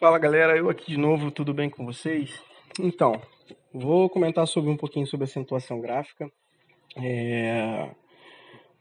Fala 0.00 0.18
galera, 0.18 0.56
eu 0.56 0.70
aqui 0.70 0.92
de 0.92 0.96
novo, 0.96 1.30
tudo 1.30 1.52
bem 1.52 1.68
com 1.68 1.84
vocês? 1.84 2.42
Então, 2.80 3.20
vou 3.70 4.08
comentar 4.08 4.46
sobre 4.46 4.70
um 4.70 4.76
pouquinho 4.76 5.06
sobre 5.06 5.24
acentuação 5.24 5.78
gráfica. 5.78 6.32
É, 6.96 7.90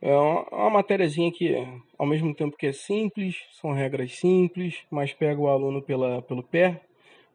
é 0.02 0.16
uma, 0.16 0.70
matériazinha 0.70 1.30
que, 1.30 1.54
ao 1.98 2.06
mesmo 2.08 2.34
tempo 2.34 2.56
que 2.56 2.68
é 2.68 2.72
simples, 2.72 3.36
são 3.60 3.74
regras 3.74 4.16
simples, 4.16 4.78
mas 4.90 5.12
pega 5.12 5.42
o 5.42 5.50
aluno 5.50 5.82
pela, 5.82 6.22
pelo 6.22 6.42
pé, 6.42 6.80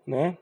né? 0.06 0.34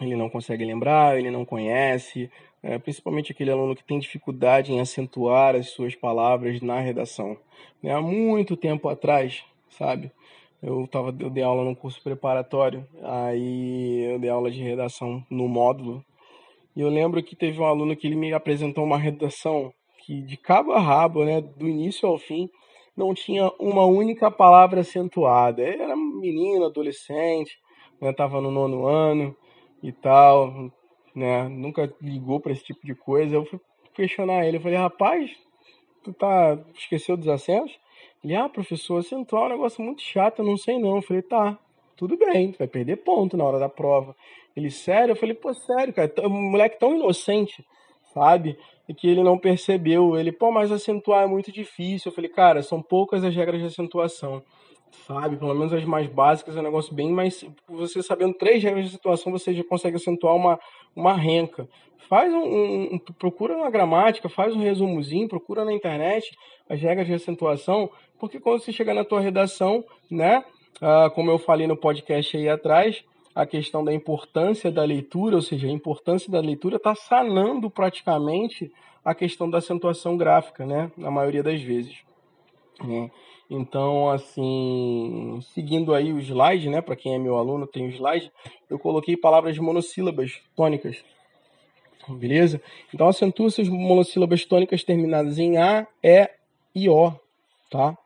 Ele 0.00 0.14
não 0.14 0.30
consegue 0.30 0.64
lembrar, 0.64 1.18
ele 1.18 1.32
não 1.32 1.44
conhece, 1.44 2.30
é, 2.62 2.78
principalmente 2.78 3.32
aquele 3.32 3.50
aluno 3.50 3.74
que 3.74 3.82
tem 3.82 3.98
dificuldade 3.98 4.72
em 4.72 4.78
acentuar 4.78 5.56
as 5.56 5.70
suas 5.70 5.96
palavras 5.96 6.60
na 6.62 6.78
redação. 6.78 7.36
Né? 7.82 7.92
Há 7.92 8.00
muito 8.00 8.56
tempo 8.56 8.88
atrás, 8.88 9.44
sabe? 9.70 10.12
Eu, 10.66 10.88
tava, 10.88 11.14
eu 11.20 11.28
dei 11.28 11.42
aula 11.42 11.62
num 11.62 11.74
curso 11.74 12.02
preparatório, 12.02 12.88
aí 13.02 14.10
eu 14.10 14.18
dei 14.18 14.30
aula 14.30 14.50
de 14.50 14.62
redação 14.62 15.22
no 15.28 15.46
módulo. 15.46 16.02
E 16.74 16.80
eu 16.80 16.88
lembro 16.88 17.22
que 17.22 17.36
teve 17.36 17.60
um 17.60 17.66
aluno 17.66 17.94
que 17.94 18.06
ele 18.06 18.16
me 18.16 18.32
apresentou 18.32 18.82
uma 18.82 18.96
redação 18.96 19.74
que, 19.98 20.22
de 20.22 20.38
cabo 20.38 20.72
a 20.72 20.80
rabo, 20.80 21.22
né, 21.22 21.42
do 21.42 21.68
início 21.68 22.08
ao 22.08 22.16
fim, 22.16 22.48
não 22.96 23.12
tinha 23.12 23.52
uma 23.60 23.84
única 23.84 24.30
palavra 24.30 24.80
acentuada. 24.80 25.62
Era 25.62 25.94
menino, 25.94 26.64
adolescente, 26.64 27.58
né, 28.00 28.10
tava 28.14 28.40
no 28.40 28.50
nono 28.50 28.86
ano 28.86 29.36
e 29.82 29.92
tal, 29.92 30.72
né, 31.14 31.46
nunca 31.46 31.94
ligou 32.00 32.40
para 32.40 32.52
esse 32.52 32.64
tipo 32.64 32.86
de 32.86 32.94
coisa. 32.94 33.36
Eu 33.36 33.44
fui 33.44 33.60
questionar 33.92 34.46
ele, 34.46 34.56
eu 34.56 34.62
falei, 34.62 34.78
rapaz, 34.78 35.30
tu 36.02 36.14
tá 36.14 36.58
esqueceu 36.74 37.18
dos 37.18 37.28
acentos? 37.28 37.78
Ele, 38.24 38.34
ah, 38.34 38.48
professor, 38.48 39.00
acentuar 39.00 39.42
é 39.42 39.46
um 39.46 39.50
negócio 39.50 39.84
muito 39.84 40.00
chato, 40.00 40.38
eu 40.38 40.46
não 40.46 40.56
sei 40.56 40.78
não. 40.78 40.96
Eu 40.96 41.02
falei, 41.02 41.20
tá, 41.20 41.58
tudo 41.94 42.16
bem, 42.16 42.52
tu 42.52 42.58
vai 42.58 42.66
perder 42.66 42.96
ponto 42.96 43.36
na 43.36 43.44
hora 43.44 43.58
da 43.58 43.68
prova. 43.68 44.16
Ele, 44.56 44.70
sério? 44.70 45.12
Eu 45.12 45.16
falei, 45.16 45.34
pô, 45.34 45.52
sério, 45.52 45.92
cara, 45.92 46.10
um 46.22 46.50
moleque 46.50 46.80
tão 46.80 46.94
inocente, 46.94 47.62
sabe? 48.14 48.58
E 48.88 48.94
que 48.94 49.06
ele 49.06 49.22
não 49.22 49.36
percebeu. 49.36 50.16
Ele, 50.16 50.32
pô, 50.32 50.50
mas 50.50 50.72
acentuar 50.72 51.24
é 51.24 51.26
muito 51.26 51.52
difícil. 51.52 52.10
Eu 52.10 52.14
falei, 52.14 52.30
cara, 52.30 52.62
são 52.62 52.80
poucas 52.80 53.22
as 53.22 53.34
regras 53.34 53.60
de 53.60 53.66
acentuação, 53.66 54.42
sabe? 55.06 55.36
Pelo 55.36 55.54
menos 55.54 55.72
as 55.72 55.84
mais 55.84 56.06
básicas 56.06 56.56
é 56.56 56.60
um 56.60 56.64
negócio 56.64 56.94
bem 56.94 57.10
mais. 57.10 57.44
Você 57.68 58.02
sabendo 58.02 58.34
três 58.34 58.62
regras 58.62 58.84
de 58.84 58.90
acentuação, 58.90 59.32
você 59.32 59.52
já 59.52 59.64
consegue 59.64 59.96
acentuar 59.96 60.34
uma, 60.34 60.58
uma 60.94 61.14
renca. 61.14 61.68
Faz 62.08 62.32
um, 62.32 62.94
um, 62.94 62.98
procura 63.18 63.56
na 63.56 63.70
gramática, 63.70 64.28
faz 64.28 64.54
um 64.54 64.60
resumozinho, 64.60 65.28
procura 65.28 65.64
na 65.64 65.72
internet 65.72 66.30
as 66.68 66.80
regras 66.80 67.06
de 67.06 67.14
acentuação, 67.14 67.90
porque 68.18 68.38
quando 68.38 68.60
você 68.60 68.72
chegar 68.72 68.94
na 68.94 69.04
tua 69.04 69.20
redação, 69.20 69.84
né, 70.10 70.44
ah, 70.80 71.10
como 71.14 71.30
eu 71.30 71.38
falei 71.38 71.66
no 71.66 71.76
podcast 71.76 72.36
aí 72.36 72.48
atrás, 72.48 73.04
a 73.34 73.44
questão 73.46 73.84
da 73.84 73.92
importância 73.92 74.70
da 74.70 74.84
leitura, 74.84 75.36
ou 75.36 75.42
seja, 75.42 75.66
a 75.66 75.70
importância 75.70 76.30
da 76.30 76.40
leitura 76.40 76.76
está 76.76 76.94
sanando 76.94 77.68
praticamente 77.70 78.70
a 79.04 79.14
questão 79.14 79.50
da 79.50 79.58
acentuação 79.58 80.16
gráfica, 80.16 80.64
né, 80.64 80.90
na 80.96 81.10
maioria 81.10 81.42
das 81.42 81.60
vezes. 81.60 82.04
Né? 82.82 83.10
Então, 83.50 84.08
assim, 84.10 85.38
seguindo 85.54 85.94
aí 85.94 86.12
o 86.12 86.18
slide, 86.18 86.68
né, 86.68 86.80
para 86.80 86.96
quem 86.96 87.14
é 87.14 87.18
meu 87.18 87.36
aluno 87.36 87.66
tem 87.66 87.86
o 87.86 87.90
slide, 87.90 88.32
eu 88.68 88.78
coloquei 88.78 89.16
palavras 89.16 89.56
monossílabas 89.58 90.40
tônicas 90.56 91.04
Beleza? 92.08 92.60
Então 92.92 93.08
acentua 93.08 93.46
essas 93.46 93.68
monossílabas 93.68 94.44
tônicas 94.44 94.84
terminadas 94.84 95.38
em 95.38 95.56
A, 95.56 95.86
E 96.02 96.28
e 96.74 96.88
O, 96.88 97.12
tá? 97.70 97.96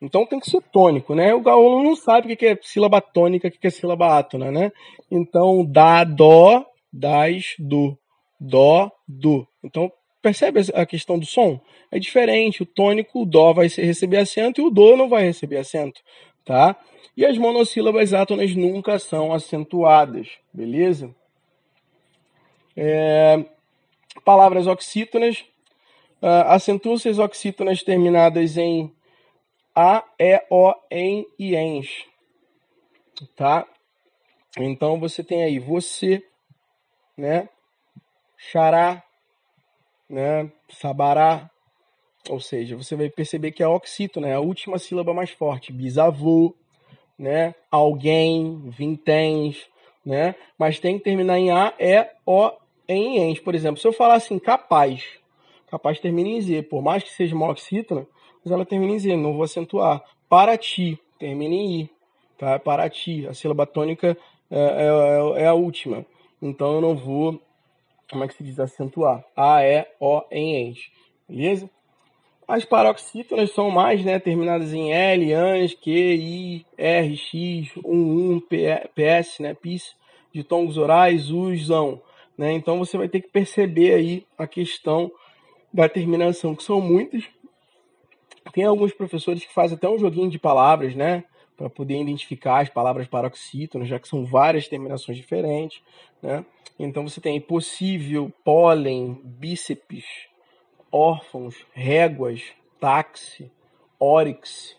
Então 0.00 0.26
tem 0.26 0.40
que 0.40 0.50
ser 0.50 0.60
tônico, 0.72 1.14
né? 1.14 1.34
O 1.34 1.48
aluno 1.48 1.82
não 1.82 1.96
sabe 1.96 2.32
o 2.32 2.36
que 2.36 2.46
é 2.46 2.58
sílaba 2.60 3.00
tônica, 3.00 3.48
o 3.48 3.50
que 3.50 3.66
é 3.66 3.70
sílaba 3.70 4.18
átona, 4.18 4.50
né? 4.50 4.72
Então, 5.10 5.64
dá, 5.64 6.04
dó, 6.04 6.66
das, 6.92 7.54
do. 7.58 7.96
Dó, 8.40 8.90
do. 9.06 9.46
Então, 9.62 9.90
percebe 10.24 10.60
a 10.72 10.86
questão 10.86 11.18
do 11.18 11.26
som? 11.26 11.60
É 11.90 11.98
diferente. 11.98 12.62
O 12.62 12.66
tônico, 12.66 13.20
o 13.20 13.26
dó 13.26 13.52
vai 13.52 13.68
receber 13.68 14.16
acento 14.16 14.58
e 14.58 14.64
o 14.64 14.70
do 14.70 14.96
não 14.96 15.06
vai 15.06 15.22
receber 15.22 15.58
acento, 15.58 16.00
tá? 16.46 16.74
E 17.14 17.26
as 17.26 17.36
monossílabas 17.36 18.14
átonas 18.14 18.56
nunca 18.56 18.98
são 18.98 19.34
acentuadas, 19.34 20.28
beleza? 20.50 21.14
É, 22.74 23.44
palavras 24.24 24.66
oxítonas, 24.66 25.44
uh, 26.22 26.48
acentuam-se 26.48 27.10
as 27.10 27.18
oxítonas 27.18 27.82
terminadas 27.82 28.56
em 28.56 28.90
A, 29.76 30.02
E, 30.18 30.42
O, 30.48 30.74
EN 30.90 31.26
e 31.38 31.54
ENS. 31.54 31.88
Tá? 33.36 33.66
Então 34.58 34.98
você 34.98 35.22
tem 35.22 35.44
aí 35.44 35.58
você, 35.58 36.24
né? 37.16 37.48
Xará, 38.36 39.03
né? 40.08 40.50
Sabará. 40.68 41.50
Ou 42.30 42.40
seja, 42.40 42.76
você 42.76 42.96
vai 42.96 43.10
perceber 43.10 43.52
que 43.52 43.62
a 43.62 43.70
oxítona 43.70 44.28
é 44.28 44.34
a 44.34 44.40
última 44.40 44.78
sílaba 44.78 45.12
mais 45.12 45.30
forte. 45.30 45.72
Bisavô, 45.72 46.54
né? 47.18 47.54
Alguém, 47.70 48.62
vinténs, 48.70 49.66
né? 50.04 50.34
Mas 50.58 50.78
tem 50.78 50.98
que 50.98 51.04
terminar 51.04 51.38
em 51.38 51.50
A, 51.50 51.74
E, 51.78 52.06
O, 52.26 52.50
em 52.88 53.18
ens. 53.18 53.40
Por 53.40 53.54
exemplo, 53.54 53.80
se 53.80 53.86
eu 53.86 53.92
falar 53.92 54.14
assim, 54.14 54.38
capaz, 54.38 55.04
capaz 55.70 56.00
termina 56.00 56.28
em 56.28 56.40
Z, 56.40 56.62
por 56.62 56.82
mais 56.82 57.02
que 57.02 57.10
seja 57.10 57.34
uma 57.34 57.50
oxítona, 57.50 58.06
mas 58.44 58.52
ela 58.52 58.64
termina 58.64 58.92
em 58.92 58.98
Z, 58.98 59.16
não 59.16 59.34
vou 59.34 59.42
acentuar. 59.42 60.02
Para 60.28 60.56
ti, 60.56 60.98
termina 61.18 61.54
em 61.54 61.80
I, 61.82 61.90
tá? 62.38 62.58
Para 62.58 62.88
ti, 62.88 63.26
a 63.26 63.34
sílaba 63.34 63.66
tônica 63.66 64.16
é, 64.50 64.58
é, 64.58 65.42
é, 65.42 65.46
a 65.46 65.54
última. 65.54 66.04
Então 66.40 66.74
eu 66.74 66.80
não 66.80 66.94
vou, 66.94 67.40
como 68.10 68.24
é 68.24 68.28
que 68.28 68.34
se 68.34 68.44
diz, 68.44 68.58
acentuar. 68.58 69.24
A, 69.36 69.62
E, 69.62 69.86
O, 70.00 70.22
em 70.30 70.68
ens. 70.68 70.90
Beleza? 71.28 71.68
As 72.46 72.64
paroxítonas 72.64 73.52
são 73.52 73.70
mais, 73.70 74.04
né, 74.04 74.18
terminadas 74.18 74.72
em 74.74 74.92
L, 74.92 75.32
ANS, 75.32 75.74
Q, 75.74 75.90
I, 75.90 76.66
R, 76.76 77.16
X, 77.16 77.70
1, 77.82 78.36
1, 78.36 78.40
PS, 78.94 79.38
né, 79.40 79.54
PIS, 79.54 79.96
de 80.32 80.44
tongos 80.44 80.76
orais, 80.76 81.30
usam 81.30 82.02
né? 82.36 82.52
Então 82.52 82.78
você 82.78 82.98
vai 82.98 83.08
ter 83.08 83.20
que 83.20 83.28
perceber 83.28 83.94
aí 83.94 84.26
a 84.36 84.46
questão 84.46 85.10
da 85.72 85.88
terminação, 85.88 86.54
que 86.54 86.62
são 86.62 86.80
muitas. 86.80 87.24
Tem 88.52 88.64
alguns 88.64 88.92
professores 88.92 89.44
que 89.44 89.54
fazem 89.54 89.76
até 89.76 89.88
um 89.88 89.98
joguinho 89.98 90.30
de 90.30 90.38
palavras, 90.38 90.94
né? 90.94 91.24
Para 91.56 91.70
poder 91.70 92.00
identificar 92.00 92.60
as 92.60 92.68
palavras 92.68 93.06
paroxítonas, 93.06 93.88
já 93.88 93.98
que 93.98 94.08
são 94.08 94.24
várias 94.24 94.66
terminações 94.66 95.16
diferentes, 95.16 95.80
né? 96.22 96.44
Então 96.78 97.06
você 97.06 97.20
tem 97.20 97.40
possível, 97.40 98.32
pólen, 98.44 99.20
bíceps, 99.22 100.04
órfãos, 100.90 101.54
réguas, 101.72 102.42
táxi, 102.80 103.50
órix, 104.00 104.76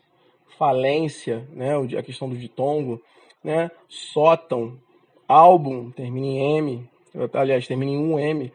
falência, 0.58 1.48
né? 1.54 1.76
A 1.98 2.04
questão 2.04 2.30
do 2.30 2.38
ditongo, 2.38 3.02
né? 3.44 3.72
Sótão, 3.88 4.78
álbum, 5.28 5.92
termina 5.92 6.28
em 6.28 6.58
M, 6.58 6.90
aliás, 7.34 7.66
termina 7.66 7.92
em 7.92 7.98
1M, 7.98 8.52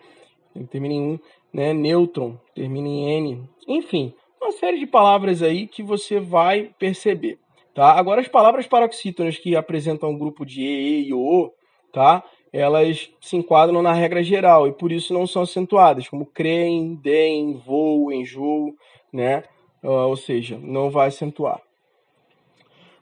termina 0.71 0.95
em 0.95 1.01
1, 1.01 1.19
né? 1.53 1.73
Nêutron, 1.73 2.39
termina 2.55 2.89
em 2.89 3.11
N, 3.11 3.49
enfim, 3.67 4.13
uma 4.41 4.53
série 4.53 4.79
de 4.79 4.87
palavras 4.87 5.43
aí 5.43 5.67
que 5.67 5.83
você 5.83 6.21
vai 6.21 6.71
perceber, 6.79 7.39
tá? 7.75 7.93
Agora 7.93 8.21
as 8.21 8.29
palavras 8.29 8.67
paroxítonas 8.67 9.39
que 9.39 9.57
apresentam 9.57 10.11
um 10.11 10.19
grupo 10.19 10.45
de 10.45 10.63
E, 10.63 11.03
E 11.03 11.09
e 11.09 11.15
O, 11.15 11.53
tá? 11.93 12.23
Elas 12.53 13.11
se 13.21 13.37
enquadram 13.37 13.81
na 13.83 13.93
regra 13.93 14.23
geral 14.23 14.67
e 14.67 14.73
por 14.73 14.91
isso 14.91 15.13
não 15.13 15.27
são 15.27 15.43
acentuadas, 15.43 16.09
como 16.09 16.27
creem, 16.27 16.95
deem, 16.97 17.55
voo, 17.55 18.13
enjoo, 18.13 18.75
né? 19.13 19.45
Uh, 19.83 20.09
ou 20.09 20.17
seja, 20.17 20.59
não 20.59 20.91
vai 20.91 21.09
acentuar. 21.09 21.61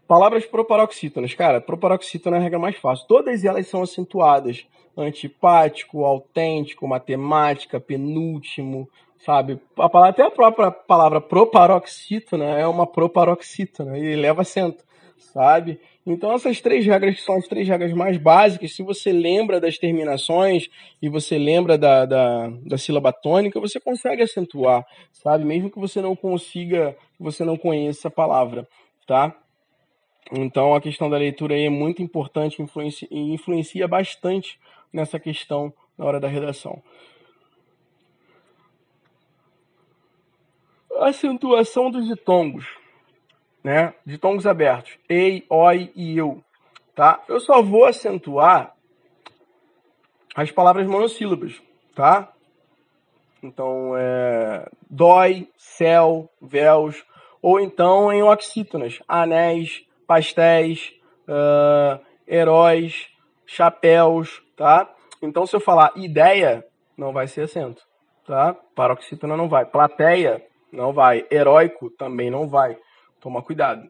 Palavras 0.07 0.47
proparoxítonas. 0.47 1.35
Cara, 1.35 1.61
proparoxítona 1.61 2.37
é 2.37 2.41
a 2.41 2.43
regra 2.43 2.59
mais 2.59 2.77
fácil. 2.77 3.07
Todas 3.07 3.45
elas 3.45 3.67
são 3.67 3.83
acentuadas. 3.83 4.67
Antipático, 4.97 6.05
autêntico, 6.05 6.89
matemática, 6.89 7.79
penúltimo, 7.79 8.89
sabe? 9.25 9.61
A 9.77 9.89
palavra, 9.89 10.11
até 10.11 10.23
a 10.23 10.31
própria 10.31 10.71
palavra 10.71 11.21
proparoxítona 11.21 12.45
é 12.45 12.67
uma 12.67 12.87
proparoxítona 12.87 13.99
e 13.99 14.15
leva 14.17 14.43
acento, 14.43 14.85
sabe? 15.17 15.81
Então 16.07 16.33
essas 16.33 16.61
três 16.61 16.87
regras 16.87 17.17
que 17.17 17.23
são 17.23 17.37
as 17.37 17.47
três 17.47 17.69
regras 17.69 17.93
mais 17.93 18.17
básicas, 18.17 18.75
se 18.75 18.83
você 18.83 19.13
lembra 19.13 19.61
das 19.61 19.77
terminações 19.77 20.71
e 21.03 21.09
você 21.09 21.37
lembra 21.37 21.77
da, 21.77 22.07
da, 22.07 22.49
da 22.49 22.79
sílaba 22.79 23.13
tônica, 23.13 23.61
você 23.61 23.79
consegue 23.79 24.23
acentuar, 24.23 24.87
sabe? 25.13 25.45
Mesmo 25.45 25.71
que 25.71 25.79
você 25.79 26.01
não 26.01 26.17
consiga, 26.17 26.97
você 27.19 27.45
não 27.45 27.57
conheça 27.57 28.09
a 28.09 28.11
palavra, 28.11 28.67
tá? 29.07 29.37
Então 30.33 30.75
a 30.75 30.81
questão 30.81 31.11
da 31.11 31.19
leitura 31.19 31.55
aí 31.55 31.65
é 31.65 31.71
muito 31.71 32.03
importante 32.03 32.63
influencia, 32.63 33.09
influencia 33.11 33.87
bastante 33.89 34.59
nessa 34.93 35.19
questão 35.19 35.73
na 35.97 36.05
hora 36.07 36.21
da 36.21 36.29
redação. 36.29 36.83
Acentuação 40.99 41.91
dos 41.91 42.07
ditongos, 42.07 42.67
né? 43.63 43.95
Ditongos 44.05 44.47
abertos. 44.47 44.99
Ei, 45.09 45.45
oi 45.49 45.93
e 45.95 46.17
eu. 46.19 46.43
tá? 46.95 47.23
Eu 47.29 47.41
só 47.41 47.63
vou 47.63 47.85
acentuar 47.85 48.75
as 50.35 50.51
palavras 50.51 50.87
monossílabas, 50.87 51.61
tá? 51.95 52.33
Então, 53.43 53.97
é, 53.97 54.69
dói, 54.91 55.49
céu, 55.57 56.29
véus, 56.41 57.05
ou 57.41 57.61
então 57.61 58.13
em 58.13 58.23
oxítonas, 58.23 59.01
anéis, 59.07 59.85
pastéis, 60.07 60.93
uh, 61.29 62.01
heróis, 62.27 63.09
chapéus, 63.47 64.43
tá? 64.57 64.93
Então, 65.23 65.47
se 65.47 65.55
eu 65.55 65.61
falar 65.61 65.93
ideia, 65.97 66.65
não 66.97 67.13
vai 67.13 67.27
ser 67.27 67.43
acento, 67.43 67.83
tá? 68.27 68.55
Paroxítona 68.75 69.37
não 69.37 69.49
vai. 69.49 69.65
Plateia, 69.65 70.45
não 70.73 70.93
vai. 70.93 71.25
Heróico, 71.31 71.91
também 71.91 72.31
não 72.31 72.49
vai. 72.49 72.77
Toma 73.21 73.43
cuidado, 73.43 73.89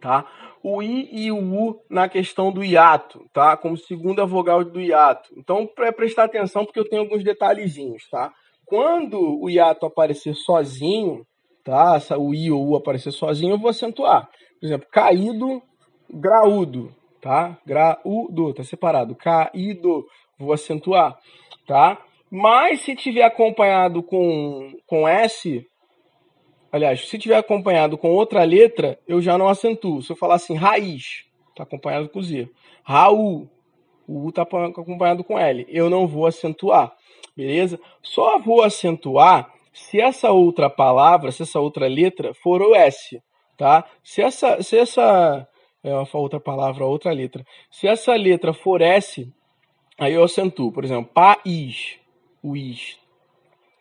tá? 0.00 0.26
O 0.62 0.82
I 0.82 1.08
e 1.10 1.32
o 1.32 1.38
U 1.38 1.82
na 1.88 2.08
questão 2.08 2.52
do 2.52 2.64
hiato, 2.64 3.24
tá? 3.32 3.56
Como 3.56 3.76
segunda 3.76 4.26
vogal 4.26 4.64
do 4.64 4.80
hiato. 4.80 5.30
Então, 5.36 5.66
para 5.66 5.92
prestar 5.92 6.24
atenção, 6.24 6.64
porque 6.64 6.78
eu 6.78 6.88
tenho 6.88 7.02
alguns 7.02 7.24
detalhezinhos, 7.24 8.08
tá? 8.10 8.32
Quando 8.66 9.18
o 9.40 9.48
hiato 9.50 9.86
aparecer 9.86 10.34
sozinho, 10.34 11.26
tá? 11.64 11.98
O 12.18 12.34
I 12.34 12.50
ou 12.50 12.68
U 12.68 12.76
aparecer 12.76 13.10
sozinho, 13.10 13.54
eu 13.54 13.58
vou 13.58 13.70
acentuar. 13.70 14.28
Por 14.60 14.66
exemplo, 14.66 14.86
caído, 14.90 15.62
graúdo, 16.08 16.94
tá? 17.20 17.58
Graúdo, 17.66 18.52
tá 18.54 18.62
separado. 18.62 19.14
Caído, 19.14 20.06
vou 20.38 20.52
acentuar, 20.52 21.18
tá? 21.66 21.98
Mas 22.30 22.82
se 22.82 22.94
tiver 22.94 23.24
acompanhado 23.24 24.02
com, 24.02 24.72
com 24.86 25.08
S, 25.08 25.66
aliás, 26.72 27.08
se 27.08 27.18
tiver 27.18 27.36
acompanhado 27.36 27.98
com 27.98 28.10
outra 28.10 28.44
letra, 28.44 28.98
eu 29.06 29.20
já 29.20 29.36
não 29.36 29.48
acentuo. 29.48 30.02
Se 30.02 30.12
eu 30.12 30.16
falar 30.16 30.36
assim, 30.36 30.54
raiz, 30.54 31.24
tá 31.54 31.62
acompanhado 31.62 32.08
com 32.08 32.22
Z. 32.22 32.48
Raul, 32.82 33.48
o 34.06 34.26
U 34.26 34.32
tá 34.32 34.42
acompanhado 34.42 35.22
com 35.22 35.38
L. 35.38 35.66
Eu 35.68 35.88
não 35.88 36.06
vou 36.06 36.26
acentuar, 36.26 36.92
beleza? 37.36 37.78
Só 38.02 38.38
vou 38.38 38.62
acentuar 38.62 39.52
se 39.72 40.00
essa 40.00 40.32
outra 40.32 40.68
palavra, 40.68 41.30
se 41.30 41.42
essa 41.42 41.60
outra 41.60 41.86
letra 41.86 42.34
for 42.34 42.60
o 42.60 42.74
S, 42.74 43.22
tá? 43.56 43.84
Se 44.02 44.20
essa, 44.20 44.62
se 44.62 44.76
essa 44.76 45.46
é 45.82 45.94
uma 45.94 46.06
outra 46.14 46.40
palavra, 46.40 46.84
outra 46.84 47.12
letra. 47.12 47.44
Se 47.70 47.86
essa 47.86 48.14
letra 48.14 48.52
for 48.52 48.82
S, 48.82 49.32
aí 49.98 50.14
eu 50.14 50.24
acentuo. 50.24 50.72
Por 50.72 50.84
exemplo, 50.84 51.10
país, 51.12 51.98
uis. 52.42 52.98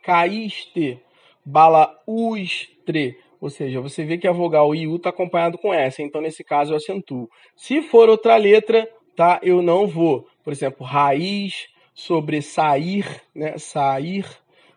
Caíste, 0.03 1.01
balaustre. 1.45 3.17
Ou 3.41 3.49
seja, 3.49 3.79
você 3.79 4.03
vê 4.03 4.17
que 4.17 4.27
a 4.27 4.31
vogal 4.31 4.75
IU 4.75 4.97
está 4.97 5.09
acompanhado 5.09 5.57
com 5.57 5.73
S. 5.73 6.01
Então, 6.01 6.21
nesse 6.21 6.43
caso, 6.43 6.73
eu 6.73 6.77
acentuo. 6.77 7.29
Se 7.55 7.81
for 7.81 8.09
outra 8.09 8.35
letra, 8.35 8.89
tá? 9.15 9.39
Eu 9.41 9.61
não 9.61 9.87
vou. 9.87 10.27
Por 10.43 10.51
exemplo, 10.51 10.85
raiz, 10.85 11.67
sobressair, 11.93 13.21
né? 13.33 13.57
Sair, 13.57 14.25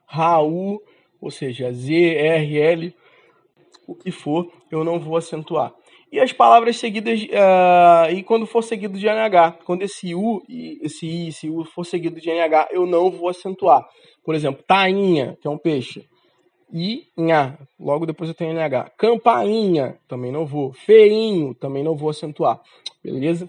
Raul, 0.07 0.83
ou 1.21 1.31
seja, 1.31 1.73
Z, 1.73 1.95
R, 1.95 2.59
L, 2.59 2.95
o 3.87 3.95
que 3.95 4.11
for, 4.11 4.51
eu 4.71 4.85
não 4.85 4.99
vou 4.99 5.17
acentuar. 5.17 5.73
E 6.11 6.21
as 6.21 6.33
palavras 6.33 6.77
seguidas, 6.77 7.23
uh, 7.23 8.13
e 8.13 8.23
quando 8.23 8.47
for 8.47 8.63
seguido 8.63 8.99
de 8.99 9.07
NH, 9.07 9.61
quando 9.65 9.83
esse 9.83 10.15
U, 10.15 10.43
esse 10.83 11.07
I, 11.07 11.29
esse 11.29 11.49
U 11.49 11.65
for 11.65 11.87
seguido 11.87 12.21
de 12.21 12.29
NH, 12.29 12.69
eu 12.71 12.85
não 12.85 13.11
vou 13.11 13.31
acentuar. 13.31 13.89
Por 14.23 14.35
exemplo, 14.35 14.63
tainha, 14.67 15.39
que 15.41 15.49
é 15.49 15.51
um 15.51 15.57
peixe. 15.57 16.05
Nha, 17.17 17.59
logo 17.79 18.07
depois 18.07 18.31
eu 18.31 18.35
tenho 18.35 18.53
NH. 18.53 18.91
Campainha, 18.97 19.97
também 20.09 20.33
não 20.33 20.47
vou. 20.47 20.73
Feinho, 20.73 21.55
também 21.55 21.83
não 21.85 21.95
vou 21.95 22.11
acentuar. 22.11 22.61
Beleza? 23.05 23.49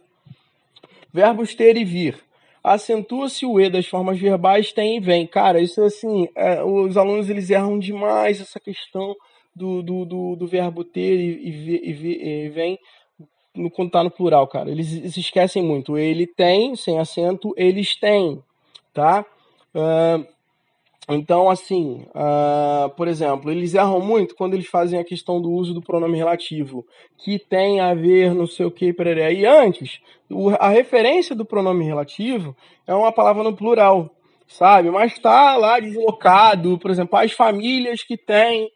Verbos 1.14 1.56
ter 1.56 1.78
e 1.78 1.86
vir 1.86 2.22
acentua-se 2.64 3.46
o 3.46 3.60
E 3.60 3.70
das 3.70 3.86
formas 3.86 4.18
verbais, 4.18 4.72
tem 4.72 4.98
e 4.98 5.00
vem. 5.00 5.28
Cara, 5.28 5.60
isso 5.60 5.82
assim, 5.82 6.28
é, 6.36 6.64
os 6.64 6.96
alunos 6.96 7.30
eles 7.30 7.50
erram 7.50 7.78
demais 7.78 8.40
essa 8.40 8.60
questão 8.60 9.16
do, 9.54 9.84
do, 9.84 10.06
do, 10.06 10.36
do 10.38 10.48
verbo 10.48 10.84
ter 10.84 11.20
e, 11.20 11.50
e, 11.50 11.92
e, 11.92 12.46
e 12.46 12.50
vem 12.50 12.80
no, 13.54 13.70
quando 13.70 13.92
tá 13.92 14.04
no 14.04 14.10
plural, 14.10 14.48
cara. 14.48 14.72
Eles 14.72 14.88
se 15.14 15.20
esquecem 15.20 15.62
muito. 15.62 15.98
Ele 15.98 16.26
tem, 16.26 16.76
sem 16.76 16.98
acento, 17.00 17.54
eles 17.58 17.96
têm, 18.00 18.42
tá? 18.94 19.26
Uh, 19.76 20.26
então, 21.10 21.50
assim, 21.50 22.06
uh, 22.10 22.90
por 22.92 23.08
exemplo, 23.08 23.52
eles 23.52 23.74
erram 23.74 24.00
muito 24.00 24.36
quando 24.36 24.54
eles 24.54 24.68
fazem 24.68 24.98
a 24.98 25.04
questão 25.04 25.42
do 25.42 25.52
uso 25.52 25.74
do 25.74 25.82
pronome 25.82 26.18
relativo, 26.18 26.86
que 27.18 27.38
tem 27.38 27.82
a 27.82 27.94
ver 27.94 28.34
não 28.34 28.48
sei 28.48 28.66
o 28.66 28.72
que, 28.72 28.94
pereré. 28.94 29.34
E 29.34 29.46
antes, 29.46 30.00
a 30.60 30.70
referência 30.70 31.36
do 31.36 31.46
pronome 31.46 31.84
relativo 31.84 32.56
é 32.88 32.94
uma 32.94 33.12
palavra 33.12 33.44
no 33.44 33.54
plural, 33.54 34.10
sabe? 34.48 34.90
Mas 34.90 35.12
está 35.12 35.58
lá 35.58 35.80
deslocado, 35.80 36.78
por 36.78 36.90
exemplo, 36.90 37.20
as 37.20 37.34
famílias 37.34 38.02
que 38.02 38.16
têm 38.16 38.72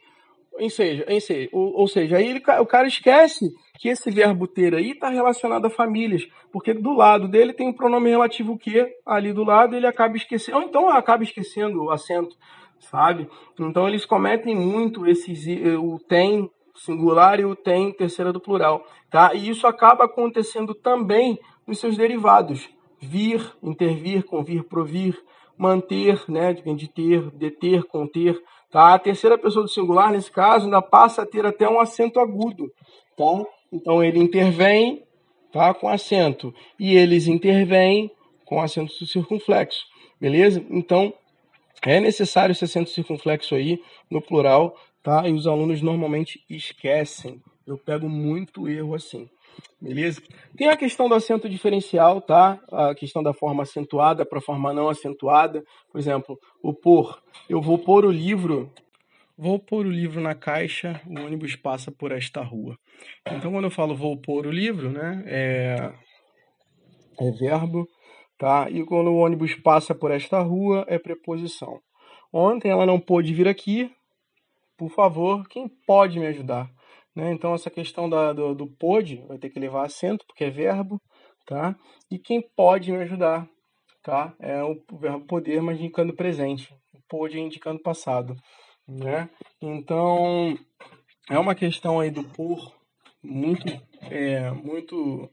em 0.60 0.70
seja, 0.70 1.06
em 1.08 1.20
seja, 1.20 1.50
ou, 1.52 1.74
ou 1.74 1.88
seja, 1.88 2.18
aí 2.18 2.28
ele, 2.28 2.44
o 2.60 2.66
cara 2.66 2.88
esquece 2.88 3.50
que 3.80 3.90
esse 3.90 4.10
verbo 4.10 4.48
ter 4.48 4.74
aí 4.74 4.92
está 4.92 5.10
relacionado 5.10 5.66
a 5.66 5.70
famílias, 5.70 6.28
porque 6.52 6.74
do 6.74 6.94
lado 6.94 7.28
dele 7.28 7.54
tem 7.54 7.68
um 7.68 7.74
pronome 7.74 8.10
relativo 8.10 8.58
que, 8.58 8.88
ali 9.06 9.34
do 9.34 9.44
lado 9.44 9.76
ele 9.76 9.88
acaba 9.88 10.16
esquecendo, 10.16 10.58
ou 10.58 10.64
então 10.64 10.90
acaba 10.90 11.24
esquecendo 11.24 11.84
o 11.84 11.92
acento, 11.92 12.36
sabe? 12.80 13.30
Então 13.60 13.88
eles 13.88 14.06
cometem 14.06 14.56
muito 14.56 15.06
esses, 15.06 15.46
o 15.80 16.00
tem 16.00 16.50
singular 16.76 17.40
e 17.40 17.46
o 17.46 17.56
tem 17.56 17.92
terceira 17.92 18.32
do 18.32 18.40
plural, 18.40 18.86
tá? 19.10 19.34
E 19.34 19.50
isso 19.50 19.68
acaba 19.68 20.06
acontecendo 20.06 20.74
também 20.74 21.40
nos 21.66 21.80
seus 21.80 21.98
derivados, 21.98 22.70
vir, 23.00 23.42
intervir, 23.62 24.24
convir, 24.24 24.64
provir, 24.64 25.20
manter, 25.58 26.24
né, 26.30 26.54
de 26.54 26.88
ter, 26.88 27.32
deter, 27.32 27.84
conter, 27.86 28.40
Tá? 28.72 28.94
A 28.94 29.00
terceira 29.00 29.38
pessoa 29.38 29.64
do 29.64 29.72
singular, 29.72 30.12
nesse 30.12 30.32
caso, 30.32 30.66
ainda 30.66 30.82
passa 30.82 31.22
a 31.22 31.26
ter 31.26 31.46
até 31.46 31.68
um 31.70 31.80
acento 31.80 32.20
agudo. 32.20 32.72
Tá? 33.16 33.46
Então 33.72 34.04
ele 34.04 34.20
intervém 34.20 35.04
tá, 35.52 35.74
com 35.74 35.88
acento. 35.88 36.54
E 36.80 36.96
eles 36.96 37.28
intervêm 37.28 38.12
com 38.46 38.62
acento 38.62 39.06
circunflexo. 39.06 39.86
Beleza? 40.20 40.64
Então 40.70 41.14
é 41.86 42.00
necessário 42.00 42.52
esse 42.52 42.66
acento 42.66 42.90
circunflexo 42.90 43.56
aí 43.56 43.80
no 44.10 44.22
plural. 44.22 44.76
Tá? 45.02 45.28
E 45.28 45.32
os 45.32 45.48
alunos 45.48 45.82
normalmente 45.82 46.44
esquecem. 46.50 47.42
Eu 47.66 47.78
pego 47.78 48.10
muito 48.10 48.68
erro 48.68 48.96
assim. 48.96 49.30
Beleza? 49.80 50.22
Tem 50.56 50.70
a 50.70 50.78
questão 50.78 51.08
do 51.08 51.16
acento 51.16 51.48
diferencial, 51.48 52.20
tá? 52.22 52.60
A 52.72 52.96
questão 52.96 53.22
da 53.22 53.34
forma 53.34 53.64
acentuada 53.64 54.26
para 54.26 54.42
forma 54.42 54.74
não 54.74 54.90
acentuada. 54.90 55.64
Por 55.92 56.00
exemplo, 56.00 56.38
o 56.64 56.74
por. 56.74 57.22
Eu 57.48 57.62
vou 57.62 57.78
pôr 57.78 58.06
o 58.06 58.12
livro. 58.12 58.72
Vou 59.38 59.60
pôr 59.60 59.86
o 59.86 59.92
livro 59.92 60.20
na 60.20 60.34
caixa, 60.34 61.00
o 61.06 61.20
ônibus 61.22 61.56
passa 61.56 61.92
por 61.92 62.12
esta 62.12 62.42
rua. 62.42 62.76
Então, 63.32 63.52
quando 63.52 63.66
eu 63.66 63.72
falo 63.72 63.96
vou 63.96 64.20
pôr 64.20 64.48
o 64.48 64.52
livro, 64.52 64.90
né? 64.90 65.24
É, 65.28 65.94
é 67.20 67.32
verbo, 67.32 67.88
tá? 68.36 68.68
E 68.72 68.84
quando 68.84 69.12
o 69.12 69.18
ônibus 69.18 69.54
passa 69.54 69.94
por 69.94 70.10
esta 70.10 70.42
rua, 70.42 70.84
é 70.88 70.98
preposição. 70.98 71.80
Ontem 72.34 72.72
ela 72.72 72.84
não 72.84 73.00
pôde 73.00 73.32
vir 73.32 73.48
aqui. 73.48 73.92
Por 74.76 74.90
favor, 74.90 75.48
quem 75.48 75.70
pode 75.86 76.20
me 76.20 76.26
ajudar? 76.26 76.68
Né? 77.18 77.34
Então, 77.34 77.56
essa 77.56 77.72
questão 77.72 78.08
da, 78.08 78.32
do, 78.32 78.54
do 78.54 78.68
pode 78.68 79.16
vai 79.28 79.40
ter 79.40 79.50
que 79.50 79.60
levar 79.60 79.84
acento, 79.84 80.24
porque 80.28 80.44
é 80.44 80.52
verbo, 80.52 81.02
tá? 81.48 81.76
E 82.12 82.20
quem 82.20 82.48
pode 82.56 82.92
me 82.92 83.00
ajudar, 83.00 83.50
tá? 84.04 84.36
É 84.40 84.64
o 84.64 84.80
verbo 85.00 85.26
poder, 85.26 85.60
mas 85.60 85.80
indicando 85.80 86.16
presente. 86.16 86.72
Pode 87.10 87.40
indicando 87.40 87.82
passado, 87.82 88.36
né? 88.88 89.28
Então, 89.60 90.56
é 91.28 91.40
uma 91.40 91.56
questão 91.56 92.00
aí 92.00 92.12
do 92.12 92.24
por 92.24 92.72
muito, 93.24 93.66
é, 94.12 94.52
muito 94.52 95.28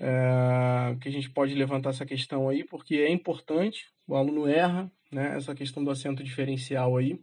é, 0.00 0.96
que 1.00 1.08
a 1.08 1.12
gente 1.12 1.28
pode 1.32 1.56
levantar 1.56 1.90
essa 1.90 2.06
questão 2.06 2.48
aí, 2.48 2.62
porque 2.62 2.94
é 2.94 3.10
importante, 3.10 3.84
o 4.06 4.14
aluno 4.14 4.46
erra, 4.46 4.88
né? 5.10 5.34
Essa 5.36 5.56
questão 5.56 5.82
do 5.82 5.90
acento 5.90 6.22
diferencial 6.22 6.96
aí, 6.96 7.18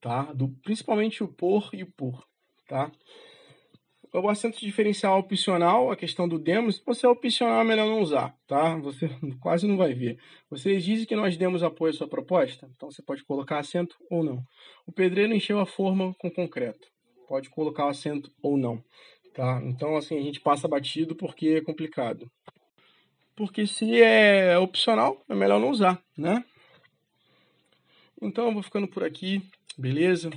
tá? 0.00 0.32
Do, 0.32 0.48
principalmente 0.64 1.22
o 1.22 1.28
por 1.28 1.70
e 1.72 1.84
o 1.84 1.92
por, 1.92 2.28
tá? 2.70 2.88
O 4.12 4.28
acento 4.28 4.60
diferencial 4.60 5.18
opcional, 5.18 5.90
a 5.90 5.96
questão 5.96 6.28
do 6.28 6.38
demos, 6.38 6.76
se 6.76 6.82
você 6.84 7.06
é 7.06 7.08
opcional, 7.08 7.60
é 7.60 7.64
melhor 7.64 7.86
não 7.86 8.00
usar, 8.00 8.34
tá? 8.46 8.76
Você 8.76 9.08
quase 9.40 9.66
não 9.66 9.76
vai 9.76 9.92
ver. 9.92 10.18
Vocês 10.48 10.84
dizem 10.84 11.06
que 11.06 11.16
nós 11.16 11.36
demos 11.36 11.62
apoio 11.62 11.92
à 11.92 11.96
sua 11.96 12.08
proposta, 12.08 12.68
então 12.74 12.90
você 12.90 13.02
pode 13.02 13.24
colocar 13.24 13.58
acento 13.58 13.96
ou 14.08 14.24
não. 14.24 14.42
O 14.86 14.92
pedreiro 14.92 15.34
encheu 15.34 15.58
a 15.60 15.66
forma 15.66 16.14
com 16.14 16.30
concreto, 16.30 16.88
pode 17.28 17.50
colocar 17.50 17.86
o 17.86 17.88
acento 17.88 18.30
ou 18.42 18.56
não, 18.56 18.82
tá? 19.34 19.60
Então, 19.64 19.96
assim, 19.96 20.18
a 20.18 20.22
gente 20.22 20.40
passa 20.40 20.68
batido 20.68 21.14
porque 21.14 21.48
é 21.48 21.60
complicado. 21.60 22.30
Porque 23.36 23.66
se 23.66 24.00
é 24.02 24.58
opcional, 24.58 25.24
é 25.28 25.34
melhor 25.34 25.60
não 25.60 25.70
usar, 25.70 26.02
né? 26.16 26.44
Então, 28.20 28.46
eu 28.46 28.52
vou 28.52 28.62
ficando 28.62 28.88
por 28.88 29.02
aqui, 29.02 29.40
beleza? 29.78 30.30